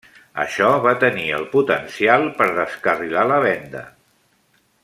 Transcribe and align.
Això 0.43 0.69
va 0.85 0.93
tenir 1.03 1.25
el 1.41 1.45
potencial 1.51 2.27
per 2.41 2.49
descarrilar 2.59 3.29
la 3.33 3.41
venda. 3.49 3.89